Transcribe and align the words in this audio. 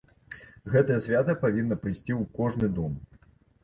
Гэтае 0.75 0.97
свята 1.07 1.37
павінна 1.45 1.79
прыйсці 1.87 2.11
ў 2.21 2.23
кожны 2.43 2.67
дом. 2.83 3.03